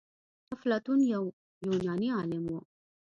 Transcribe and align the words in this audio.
افلاطون 0.55 0.99
يو 1.13 1.23
يوناني 1.65 2.07
عالم 2.17 2.43
و. 2.49 2.55